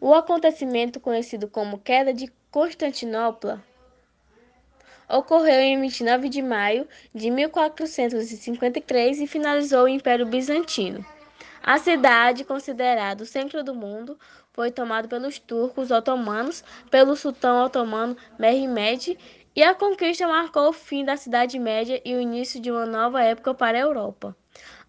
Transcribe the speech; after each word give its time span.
O 0.00 0.14
acontecimento 0.14 1.00
conhecido 1.00 1.48
como 1.48 1.80
Queda 1.80 2.14
de 2.14 2.32
Constantinopla 2.52 3.64
ocorreu 5.08 5.60
em 5.60 5.80
29 5.80 6.28
de 6.28 6.40
maio 6.40 6.86
de 7.12 7.28
1453 7.30 9.20
e 9.20 9.26
finalizou 9.26 9.84
o 9.84 9.88
Império 9.88 10.24
Bizantino. 10.24 11.04
A 11.60 11.78
cidade, 11.78 12.44
considerada 12.44 13.24
o 13.24 13.26
centro 13.26 13.64
do 13.64 13.74
mundo, 13.74 14.16
foi 14.52 14.70
tomada 14.70 15.08
pelos 15.08 15.40
turcos 15.40 15.90
otomanos, 15.90 16.62
pelo 16.90 17.16
sultão 17.16 17.64
otomano 17.64 18.16
Mehmed, 18.38 19.18
e 19.56 19.62
a 19.64 19.74
conquista 19.74 20.28
marcou 20.28 20.68
o 20.68 20.72
fim 20.72 21.04
da 21.04 21.16
Cidade 21.16 21.58
Média 21.58 22.00
e 22.04 22.14
o 22.14 22.20
início 22.20 22.60
de 22.60 22.70
uma 22.70 22.86
nova 22.86 23.20
época 23.24 23.52
para 23.52 23.76
a 23.76 23.80
Europa. 23.80 24.36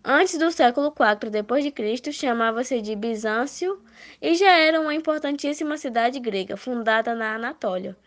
Antes 0.03 0.37
do 0.37 0.51
século 0.51 0.87
IV 0.87 1.29
d.C., 1.29 2.11
chamava-se 2.13 2.81
de 2.81 2.95
Bizâncio 2.95 3.81
e 4.21 4.33
já 4.35 4.51
era 4.51 4.79
uma 4.79 4.93
importantíssima 4.93 5.77
cidade 5.77 6.19
grega, 6.19 6.55
fundada 6.55 7.13
na 7.13 7.35
Anatólia, 7.35 7.97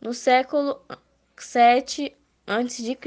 no 0.00 0.12
século 0.12 0.80
7 1.36 2.14
a.C. 2.46 2.98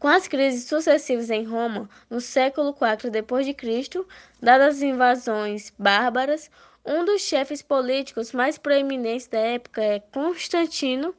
Com 0.00 0.08
as 0.08 0.26
crises 0.26 0.64
sucessivas 0.64 1.30
em 1.30 1.44
Roma, 1.44 1.88
no 2.08 2.20
século 2.20 2.70
IV 2.70 3.10
d.C., 3.10 4.04
dadas 4.42 4.76
as 4.76 4.82
invasões 4.82 5.72
bárbaras, 5.78 6.50
um 6.84 7.04
dos 7.04 7.22
chefes 7.22 7.62
políticos 7.62 8.32
mais 8.32 8.58
proeminentes 8.58 9.26
da 9.26 9.38
época 9.38 9.82
é 9.82 10.00
Constantino, 10.00 11.14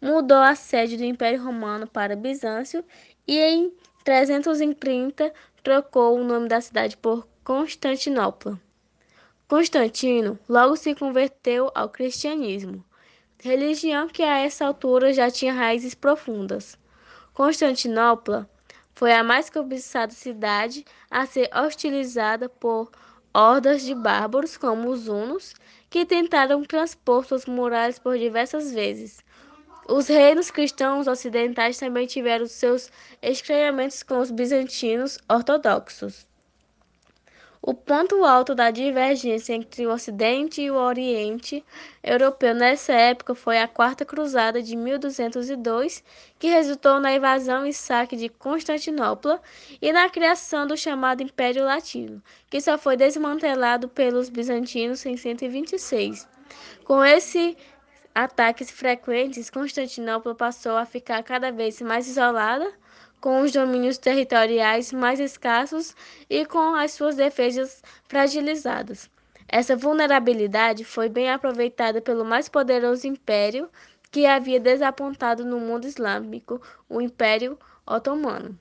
mudou 0.00 0.38
a 0.38 0.54
sede 0.54 0.96
do 0.96 1.04
Império 1.04 1.42
Romano 1.42 1.86
para 1.86 2.14
Bizâncio 2.14 2.84
e 3.26 3.38
em 3.38 3.72
330 4.08 5.34
trocou 5.62 6.18
o 6.18 6.24
nome 6.24 6.48
da 6.48 6.62
cidade 6.62 6.96
por 6.96 7.28
Constantinopla. 7.44 8.58
Constantino 9.46 10.38
logo 10.48 10.76
se 10.76 10.94
converteu 10.94 11.70
ao 11.74 11.90
cristianismo 11.90 12.82
religião 13.38 14.08
que 14.08 14.22
a 14.22 14.38
essa 14.38 14.64
altura 14.64 15.12
já 15.12 15.30
tinha 15.30 15.52
raízes 15.52 15.94
profundas. 15.94 16.78
Constantinopla 17.34 18.48
foi 18.94 19.12
a 19.12 19.22
mais 19.22 19.50
cobiçada 19.50 20.14
cidade 20.14 20.86
a 21.10 21.26
ser 21.26 21.50
hostilizada 21.54 22.48
por 22.48 22.90
hordas 23.34 23.82
de 23.82 23.94
bárbaros 23.94 24.56
como 24.56 24.88
os 24.88 25.06
hunos, 25.06 25.52
que 25.90 26.06
tentaram 26.06 26.64
transpor 26.64 27.26
suas 27.26 27.44
muralhas 27.44 27.98
por 27.98 28.16
diversas 28.16 28.72
vezes. 28.72 29.22
Os 29.90 30.06
reinos 30.06 30.50
cristãos 30.50 31.06
ocidentais 31.06 31.78
também 31.78 32.06
tiveram 32.06 32.46
seus 32.46 32.90
estranhamentos 33.22 34.02
com 34.02 34.18
os 34.18 34.30
bizantinos 34.30 35.18
ortodoxos. 35.26 36.26
O 37.62 37.72
ponto 37.72 38.22
alto 38.22 38.54
da 38.54 38.70
divergência 38.70 39.54
entre 39.54 39.86
o 39.86 39.90
Ocidente 39.90 40.60
e 40.60 40.70
o 40.70 40.74
Oriente 40.74 41.64
europeu 42.04 42.54
nessa 42.54 42.92
época 42.92 43.34
foi 43.34 43.58
a 43.58 43.66
Quarta 43.66 44.04
Cruzada 44.04 44.62
de 44.62 44.76
1202, 44.76 46.04
que 46.38 46.48
resultou 46.48 47.00
na 47.00 47.14
invasão 47.14 47.66
e 47.66 47.72
saque 47.72 48.14
de 48.14 48.28
Constantinopla 48.28 49.40
e 49.80 49.90
na 49.90 50.10
criação 50.10 50.66
do 50.66 50.76
chamado 50.76 51.22
Império 51.22 51.64
Latino, 51.64 52.22
que 52.50 52.60
só 52.60 52.76
foi 52.76 52.94
desmantelado 52.94 53.88
pelos 53.88 54.28
bizantinos 54.28 55.04
em 55.06 55.16
126. 55.16 56.28
Com 56.84 57.02
esses 57.02 57.56
ataques 58.18 58.68
frequentes, 58.68 59.48
Constantinopla 59.48 60.34
passou 60.34 60.76
a 60.76 60.84
ficar 60.84 61.22
cada 61.22 61.52
vez 61.52 61.80
mais 61.80 62.08
isolada 62.08 62.68
com 63.20 63.42
os 63.42 63.52
domínios 63.52 63.96
territoriais 63.96 64.92
mais 64.92 65.20
escassos 65.20 65.94
e 66.28 66.44
com 66.44 66.74
as 66.74 66.90
suas 66.90 67.14
defesas 67.14 67.80
fragilizadas. 68.08 69.08
Essa 69.46 69.76
vulnerabilidade 69.76 70.84
foi 70.84 71.08
bem 71.08 71.30
aproveitada 71.30 72.00
pelo 72.00 72.24
mais 72.24 72.48
poderoso 72.48 73.06
império 73.06 73.70
que 74.10 74.26
havia 74.26 74.58
desapontado 74.58 75.44
no 75.44 75.60
mundo 75.60 75.86
islâmico, 75.86 76.60
o 76.88 77.00
Império 77.00 77.56
Otomano. 77.86 78.58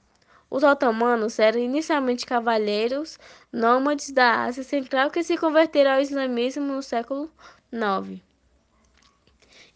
Os 0.51 0.61
otomanos 0.61 1.39
eram 1.39 1.59
inicialmente 1.59 2.27
cavaleiros 2.27 3.17
nômades 3.51 4.11
da 4.11 4.43
Ásia 4.43 4.63
Central 4.63 5.09
que 5.09 5.23
se 5.23 5.35
converteram 5.35 5.93
ao 5.93 6.01
islamismo 6.01 6.63
no 6.63 6.83
século 6.83 7.31
IX. 7.73 8.26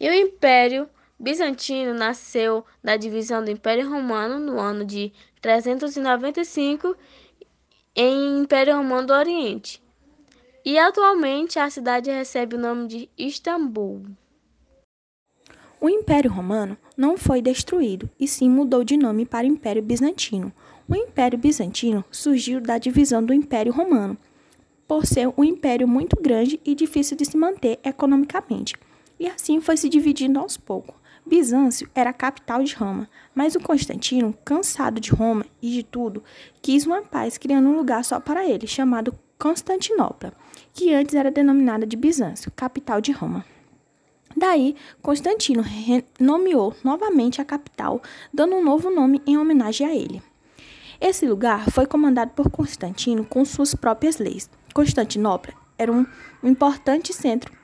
E 0.02 0.10
o 0.10 0.14
Império 0.16 0.90
bizantino 1.20 1.94
nasceu 1.94 2.66
da 2.84 2.98
divisão 2.98 3.46
do 3.46 3.52
Império 3.52 3.88
Romano 3.88 4.40
no 4.40 4.60
ano 4.60 4.84
de 4.84 5.14
395 5.40 6.96
em 7.96 8.40
Império 8.40 8.78
Romano 8.78 9.06
do 9.06 9.14
Oriente. 9.14 9.80
E 10.66 10.80
atualmente 10.80 11.60
a 11.60 11.70
cidade 11.70 12.10
recebe 12.10 12.56
o 12.56 12.60
nome 12.60 12.88
de 12.88 13.10
Istambul. 13.16 14.08
O 15.80 15.88
Império 15.88 16.32
Romano 16.32 16.76
não 16.98 17.16
foi 17.16 17.40
destruído, 17.40 18.10
e 18.20 18.28
sim 18.28 18.50
mudou 18.50 18.84
de 18.84 18.98
nome 18.98 19.24
para 19.24 19.46
Império 19.46 19.84
Bizantino. 19.84 20.52
O 20.90 20.96
Império 20.96 21.38
Bizantino 21.38 22.04
surgiu 22.10 22.60
da 22.60 22.80
divisão 22.80 23.24
do 23.24 23.36
Império 23.36 23.72
Romano, 23.72 24.18
por 24.88 25.06
ser 25.06 25.32
um 25.38 25.44
império 25.44 25.88
muito 25.88 26.20
grande 26.20 26.60
e 26.66 26.74
difícil 26.74 27.16
de 27.16 27.24
se 27.24 27.38
manter 27.38 27.80
economicamente, 27.84 28.74
e 29.22 29.28
assim 29.28 29.62
foi 29.62 29.78
se 29.78 29.88
dividindo 29.88 30.40
aos 30.40 30.58
poucos. 30.58 30.96
Bizâncio 31.24 31.88
era 31.94 32.10
a 32.10 32.14
capital 32.14 32.64
de 32.64 32.74
Roma, 32.74 33.08
mas 33.36 33.54
o 33.54 33.60
Constantino, 33.60 34.36
cansado 34.44 35.00
de 35.00 35.12
Roma 35.12 35.46
e 35.62 35.70
de 35.70 35.84
tudo, 35.84 36.24
quis 36.60 36.88
uma 36.88 37.04
paz 37.04 37.38
criando 37.38 37.70
um 37.70 37.76
lugar 37.76 38.04
só 38.04 38.20
para 38.20 38.50
ele, 38.50 38.66
chamado 38.66 39.14
Constantinopla, 39.38 40.34
que 40.74 40.92
antes 40.92 41.14
era 41.14 41.30
denominada 41.30 41.86
de 41.86 41.96
Bizâncio, 41.96 42.52
capital 42.56 43.00
de 43.00 43.12
Roma. 43.12 43.46
Daí, 44.36 44.76
Constantino 45.04 45.64
nomeou 46.20 46.76
novamente 46.84 47.40
a 47.40 47.46
capital, 47.46 48.02
dando 48.34 48.56
um 48.56 48.64
novo 48.64 48.90
nome 48.90 49.22
em 49.28 49.38
homenagem 49.38 49.86
a 49.86 49.96
ele. 49.96 50.20
Esse 51.00 51.28
lugar 51.28 51.70
foi 51.70 51.86
comandado 51.86 52.32
por 52.32 52.50
Constantino 52.50 53.24
com 53.24 53.46
suas 53.46 53.76
próprias 53.76 54.18
leis. 54.18 54.50
Constantinopla 54.74 55.54
era 55.78 55.92
um 55.92 56.08
importante 56.44 57.14
centro 57.14 57.61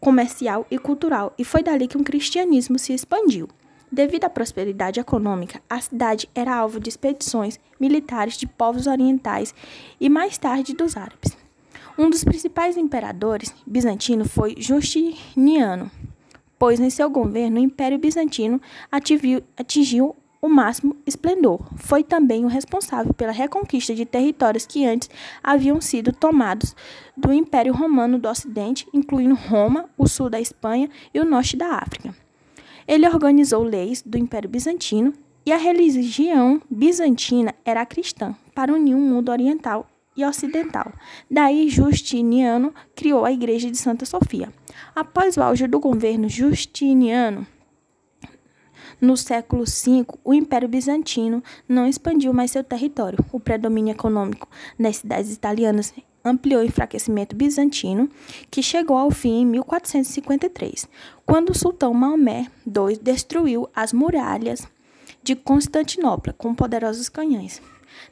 comercial 0.00 0.66
e 0.70 0.78
cultural, 0.78 1.32
e 1.38 1.44
foi 1.44 1.62
dali 1.62 1.88
que 1.88 1.96
o 1.96 2.04
cristianismo 2.04 2.78
se 2.78 2.92
expandiu. 2.92 3.48
Devido 3.90 4.24
à 4.24 4.30
prosperidade 4.30 4.98
econômica, 4.98 5.62
a 5.70 5.80
cidade 5.80 6.28
era 6.34 6.54
alvo 6.54 6.80
de 6.80 6.88
expedições 6.88 7.60
militares 7.78 8.36
de 8.36 8.46
povos 8.46 8.86
orientais 8.86 9.54
e 10.00 10.08
mais 10.08 10.36
tarde 10.36 10.74
dos 10.74 10.96
árabes. 10.96 11.36
Um 11.96 12.10
dos 12.10 12.24
principais 12.24 12.76
imperadores 12.76 13.54
bizantino 13.64 14.24
foi 14.24 14.56
Justiniano, 14.58 15.90
pois 16.58 16.80
em 16.80 16.90
seu 16.90 17.08
governo 17.08 17.60
o 17.60 17.62
Império 17.62 17.98
Bizantino 17.98 18.60
atingiu, 18.90 19.42
atingiu 19.56 20.16
o 20.44 20.48
máximo 20.48 20.94
esplendor. 21.06 21.58
Foi 21.74 22.04
também 22.04 22.44
o 22.44 22.48
responsável 22.48 23.14
pela 23.14 23.32
reconquista 23.32 23.94
de 23.94 24.04
territórios 24.04 24.66
que 24.66 24.84
antes 24.84 25.08
haviam 25.42 25.80
sido 25.80 26.12
tomados 26.12 26.76
do 27.16 27.32
Império 27.32 27.72
Romano 27.72 28.18
do 28.18 28.28
Ocidente, 28.28 28.86
incluindo 28.92 29.34
Roma, 29.34 29.88
o 29.96 30.06
sul 30.06 30.28
da 30.28 30.38
Espanha 30.38 30.90
e 31.14 31.18
o 31.18 31.24
norte 31.24 31.56
da 31.56 31.76
África. 31.76 32.14
Ele 32.86 33.08
organizou 33.08 33.62
leis 33.62 34.02
do 34.02 34.18
Império 34.18 34.50
Bizantino 34.50 35.14
e 35.46 35.52
a 35.52 35.56
religião 35.56 36.60
bizantina 36.70 37.54
era 37.64 37.86
cristã, 37.86 38.36
para 38.54 38.74
unir 38.74 38.94
o 38.94 39.00
mundo 39.00 39.30
oriental 39.30 39.88
e 40.14 40.26
ocidental. 40.26 40.92
Daí 41.30 41.70
Justiniano 41.70 42.74
criou 42.94 43.24
a 43.24 43.32
Igreja 43.32 43.70
de 43.70 43.78
Santa 43.78 44.04
Sofia. 44.04 44.52
Após 44.94 45.38
o 45.38 45.42
auge 45.42 45.66
do 45.66 45.80
governo 45.80 46.28
Justiniano, 46.28 47.46
no 49.00 49.16
século 49.16 49.64
V, 49.64 50.06
o 50.24 50.34
Império 50.34 50.68
Bizantino 50.68 51.42
não 51.68 51.86
expandiu 51.86 52.32
mais 52.32 52.50
seu 52.50 52.64
território. 52.64 53.18
O 53.32 53.40
predomínio 53.40 53.92
econômico 53.92 54.48
nas 54.78 54.96
cidades 54.96 55.32
italianas 55.32 55.92
ampliou 56.24 56.62
o 56.62 56.64
enfraquecimento 56.64 57.36
bizantino, 57.36 58.08
que 58.50 58.62
chegou 58.62 58.96
ao 58.96 59.10
fim 59.10 59.42
em 59.42 59.46
1453, 59.46 60.88
quando 61.26 61.50
o 61.50 61.58
sultão 61.58 61.92
Maomé 61.92 62.46
II 62.66 62.98
destruiu 63.00 63.68
as 63.74 63.92
muralhas 63.92 64.66
de 65.22 65.36
Constantinopla 65.36 66.32
com 66.32 66.54
poderosos 66.54 67.08
canhões. 67.08 67.60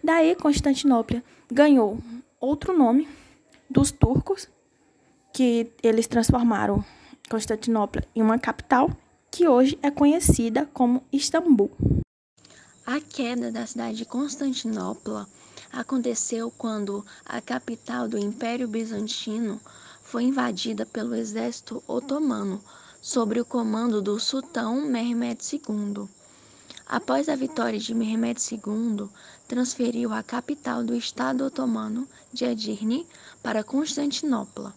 Daí, 0.04 0.34
Constantinopla 0.34 1.22
ganhou 1.50 1.98
outro 2.38 2.76
nome 2.76 3.08
dos 3.68 3.90
turcos, 3.90 4.48
que 5.32 5.72
eles 5.82 6.06
transformaram 6.06 6.84
Constantinopla 7.30 8.02
em 8.14 8.20
uma 8.20 8.38
capital 8.38 8.90
que 9.32 9.49
hoje 9.49 9.79
é 9.82 9.90
conhecida 9.90 10.67
como 10.75 11.02
Istambul. 11.11 11.70
A 12.84 13.00
queda 13.00 13.50
da 13.50 13.64
cidade 13.64 13.96
de 13.96 14.05
Constantinopla 14.05 15.26
aconteceu 15.73 16.50
quando 16.50 17.02
a 17.25 17.40
capital 17.40 18.06
do 18.06 18.19
Império 18.19 18.69
Bizantino 18.69 19.58
foi 20.02 20.25
invadida 20.25 20.84
pelo 20.84 21.14
exército 21.14 21.82
otomano, 21.88 22.61
sob 23.00 23.40
o 23.40 23.44
comando 23.44 24.02
do 24.02 24.20
sultão 24.20 24.82
Mehmed 24.82 25.40
II. 25.50 26.06
Após 26.87 27.31
a 27.31 27.34
vitória 27.34 27.79
de 27.79 27.94
Mehmed 27.94 28.38
II, 28.38 29.08
transferiu 29.49 30.12
a 30.12 30.23
capital 30.23 30.84
do 30.84 30.94
Estado 30.94 31.46
Otomano 31.46 32.06
de 32.31 32.44
Edirne 32.44 33.06
para 33.43 33.64
Constantinopla. 33.64 34.75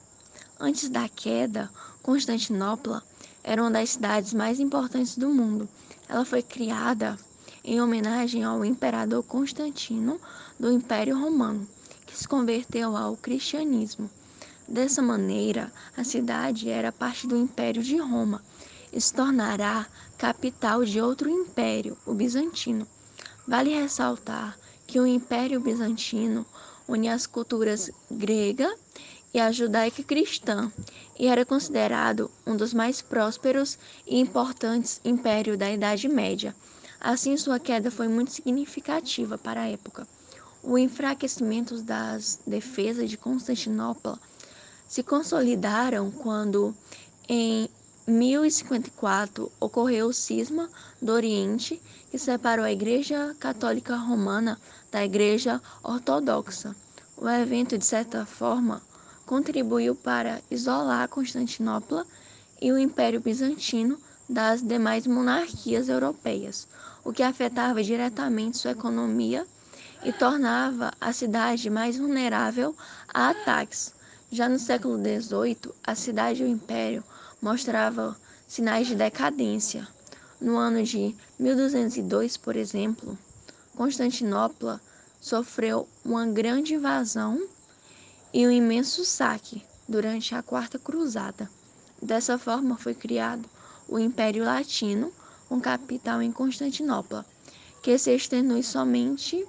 Antes 0.58 0.88
da 0.88 1.10
queda, 1.10 1.70
Constantinopla 2.02 3.04
era 3.48 3.62
uma 3.62 3.70
das 3.70 3.92
cidades 3.92 4.34
mais 4.34 4.60
importantes 4.60 5.16
do 5.16 5.30
mundo. 5.30 5.70
Ela 6.10 6.26
foi 6.26 6.42
criada 6.42 7.16
em 7.64 7.80
homenagem 7.80 8.44
ao 8.44 8.66
imperador 8.66 9.22
Constantino 9.22 10.20
do 10.60 10.72
Império 10.72 11.16
Romano, 11.16 11.68
que 12.08 12.18
se 12.18 12.28
converteu 12.28 12.98
ao 12.98 13.16
cristianismo. 13.16 14.10
Dessa 14.68 15.00
maneira, 15.00 15.72
a 15.96 16.04
cidade 16.04 16.70
era 16.70 16.92
parte 16.92 17.28
do 17.28 17.38
Império 17.38 17.84
de 17.84 17.98
Roma 17.98 18.42
e 18.92 19.00
se 19.00 19.14
tornará 19.14 19.86
capital 20.18 20.84
de 20.84 21.00
outro 21.00 21.30
império, 21.30 21.96
o 22.04 22.16
bizantino. 22.16 22.88
Vale 23.48 23.80
ressaltar 23.80 24.58
que 24.88 25.00
o 25.00 25.06
Império 25.06 25.60
Bizantino 25.60 26.44
unia 26.88 27.14
as 27.14 27.28
culturas 27.28 27.92
grega 28.10 28.76
e 29.36 29.40
a 29.42 29.52
judaica 29.52 30.02
cristã 30.02 30.72
e 31.20 31.28
era 31.28 31.46
considerado 31.46 32.32
um 32.48 32.56
dos 32.56 32.74
mais 32.74 33.02
prósperos 33.02 33.78
e 34.08 34.18
importantes 34.18 35.02
impérios 35.04 35.58
da 35.58 35.70
Idade 35.70 36.08
Média. 36.08 36.56
Assim, 37.02 37.36
sua 37.36 37.60
queda 37.60 37.92
foi 37.92 38.08
muito 38.08 38.32
significativa 38.32 39.38
para 39.38 39.64
a 39.64 39.68
época. 39.68 40.08
O 40.64 40.78
enfraquecimento 40.78 41.82
das 41.82 42.40
defesas 42.48 43.10
de 43.10 43.18
Constantinopla 43.18 44.18
se 44.88 45.04
consolidaram 45.04 46.10
quando, 46.12 46.74
em 47.28 47.68
1054, 48.08 49.52
ocorreu 49.60 50.08
o 50.08 50.14
cisma 50.14 50.70
do 51.02 51.12
Oriente, 51.12 51.82
que 52.10 52.18
separou 52.18 52.64
a 52.64 52.72
Igreja 52.72 53.36
Católica 53.38 53.98
Romana 53.98 54.58
da 54.90 55.04
Igreja 55.04 55.62
Ortodoxa. 55.84 56.74
O 57.18 57.28
evento, 57.28 57.78
de 57.78 57.86
certa 57.86 58.26
forma, 58.26 58.82
contribuiu 59.26 59.96
para 59.96 60.42
isolar 60.52 61.08
Constantinopla 61.10 62.06
e 62.62 62.72
o 62.72 62.78
Império 62.78 63.20
Bizantino 63.20 64.00
das 64.30 64.62
demais 64.62 65.06
monarquias 65.08 65.90
europeias, 65.90 66.68
o 67.04 67.12
que 67.12 67.24
afetava 67.24 67.84
diretamente 67.84 68.58
sua 68.58 68.72
economia 68.72 69.46
e 70.04 70.12
tornava 70.12 70.94
a 71.00 71.12
cidade 71.12 71.70
mais 71.70 71.98
vulnerável 71.98 72.76
a 73.14 73.30
ataques. 73.30 73.94
Já 74.32 74.50
no 74.50 74.60
século 74.60 74.98
XVIII, 74.98 75.74
a 75.84 75.96
cidade 75.96 76.44
e 76.44 76.46
o 76.46 76.50
império 76.50 77.04
mostrava 77.42 78.16
sinais 78.48 78.88
de 78.88 78.96
decadência. 78.96 79.88
No 80.40 80.58
ano 80.58 80.84
de 80.84 81.16
1202, 81.40 82.38
por 82.38 82.56
exemplo, 82.56 83.18
Constantinopla 83.76 84.82
sofreu 85.20 85.88
uma 86.04 86.26
grande 86.26 86.76
invasão 86.76 87.42
e 88.36 88.46
um 88.46 88.52
imenso 88.52 89.06
saque 89.06 89.64
durante 89.88 90.36
a 90.36 90.44
Quarta 90.44 90.78
Cruzada. 90.78 91.50
Dessa 92.02 92.38
forma 92.38 92.78
foi 92.78 92.94
criado 92.94 93.50
o 93.88 93.98
Império 93.98 94.44
Latino, 94.44 95.10
com 95.48 95.62
capital 95.62 96.22
em 96.22 96.34
Constantinopla, 96.34 97.26
que 97.82 97.98
se 97.98 98.14
estendeu 98.14 98.62
somente 98.62 99.48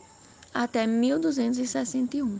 até 0.54 0.86
1261. 0.86 2.38